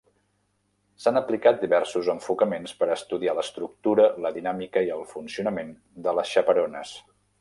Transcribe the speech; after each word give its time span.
S'han 1.03 1.17
aplicat 1.19 1.59
diversos 1.65 2.09
enfocaments 2.13 2.73
per 2.79 2.87
a 2.89 2.93
estudiar 2.95 3.35
l'estructura, 3.41 4.07
la 4.27 4.33
dinàmica 4.39 4.85
i 4.89 4.91
el 4.97 5.05
funcionament 5.13 5.71
de 6.09 6.17
les 6.21 6.33
xaperones. 6.39 6.97